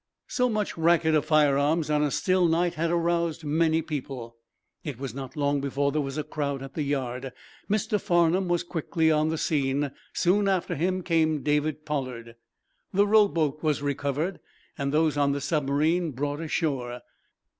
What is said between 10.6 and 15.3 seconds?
him came David Pollard. The rowboat was recovered and those